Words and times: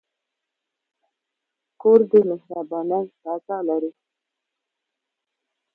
کور 1.81 1.99
د 2.11 2.13
مهربانۍ 2.29 3.03
فضاء 3.21 3.61
لري. 3.69 3.91